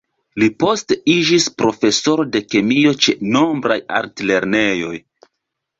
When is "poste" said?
0.61-0.97